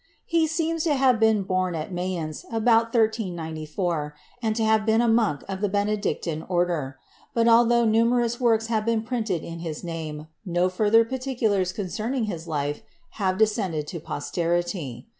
He 0.25 0.47
seems 0.47 0.83
to 0.85 0.95
have 0.95 1.19
been 1.19 1.43
born 1.43 1.75
at 1.75 1.91
May 1.91 2.15
ence 2.17 2.43
about 2.51 2.85
1394 2.85 4.15
and 4.41 4.55
to 4.55 4.63
have 4.65 4.83
been 4.83 4.99
a 4.99 5.07
monk 5.07 5.43
of 5.47 5.61
the 5.61 5.69
Bene 5.69 5.95
dictine 5.95 6.43
order; 6.49 6.97
but, 7.35 7.47
altho 7.47 7.85
numerous 7.85 8.39
works 8.39 8.65
have 8.65 8.83
been 8.83 9.03
printed 9.03 9.43
in 9.43 9.59
his 9.59 9.83
name, 9.83 10.25
no 10.43 10.69
further 10.69 11.05
particulars 11.05 11.71
concerning 11.71 12.23
his 12.23 12.47
life 12.47 12.81
have 13.19 13.37
descended 13.37 13.85
to 13.89 13.99
posterity. 13.99 15.07